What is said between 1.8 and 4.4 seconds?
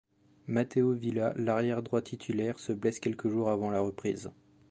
droit titulaire, se blesse quelques jours avant la reprise.